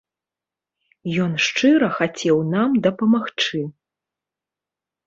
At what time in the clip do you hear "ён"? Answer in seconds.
1.25-1.31